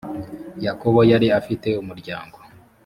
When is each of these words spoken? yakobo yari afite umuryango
yakobo 0.65 0.99
yari 1.11 1.27
afite 1.39 1.69
umuryango 1.81 2.37